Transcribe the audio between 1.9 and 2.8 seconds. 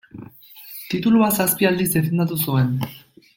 defendatu zuen.